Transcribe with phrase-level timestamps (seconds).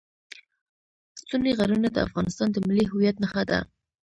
[1.21, 3.59] ستوني غرونه د افغانستان د ملي هویت نښه ده.